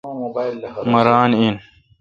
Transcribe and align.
مہ 0.91 1.01
ران 1.07 1.31
این۔ 1.39 1.55